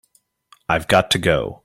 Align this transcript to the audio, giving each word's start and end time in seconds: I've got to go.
I've 0.69 0.87
got 0.87 1.11
to 1.11 1.19
go. 1.19 1.57